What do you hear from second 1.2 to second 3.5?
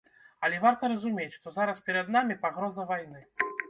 што зараз перад намі пагроза вайны.